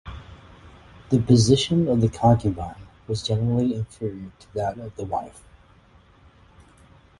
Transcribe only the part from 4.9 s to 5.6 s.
the wife.